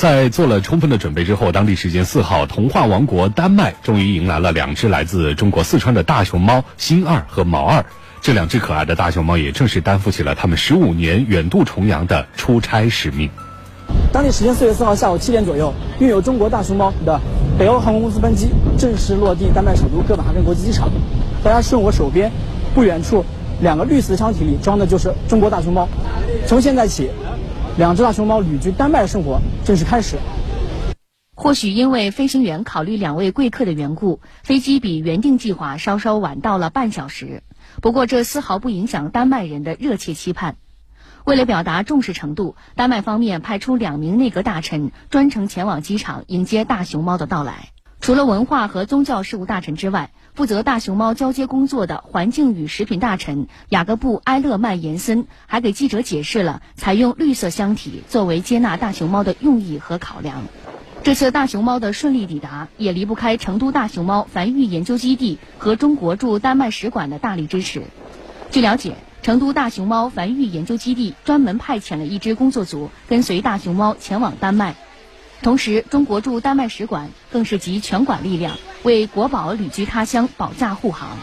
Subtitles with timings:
[0.00, 7.84] 在做了充分的准备之后，当地时间四号，童话王国丹麦终于迎来了两只来自中国四川的大熊猫星二和毛二。
[8.22, 13.28] 这两只可爱的大熊猫也正式担负起了他们十五年远渡重洋的出差使命。
[14.10, 17.20] 当地时间四月四号下午七点左右，运有中国大熊猫的
[17.58, 18.48] 北欧航空公司班机
[18.78, 20.88] 正式落地丹麦首都哥本哈根国际机场。
[21.44, 22.32] 大家顺我手边
[22.72, 23.22] 不远处
[23.60, 25.86] 两个绿色箱体里装的就是中国大熊猫。
[26.46, 27.10] 从现在起，
[27.80, 30.18] 两只大熊猫旅居丹麦的生活正式开始。
[31.34, 37.42] 或许因为飞行员考虑两位贵客的缘故，飞机比原定计划稍稍晚到了半小时。
[37.80, 40.56] 不过这丝毫不影响丹麦人的热切期盼。
[41.24, 47.70] 为了表达重视程度，丹麦方面派出两名内阁大臣专程前往机场迎接大熊猫的到来。
[48.10, 60.42] 除了文化和宗教事务大臣之外，负责大熊猫交接工作的环境与食品大臣雅各布·埃勒曼延森还给记者解释了采用绿色箱体作为接纳大熊猫的用意和考量。
[61.04, 67.84] 这次大熊猫的顺利抵达，也离不开成都大熊猫繁育研究基地和中国驻丹麦使馆的大力支持。
[68.50, 74.74] 据了解，成都大熊猫繁育研究基地专门派遣了一支工作组跟随大熊猫前往丹麦，
[75.42, 81.16] 同时中国驻丹麦使馆更是集全馆力量为国宝旅居他乡保驾护航。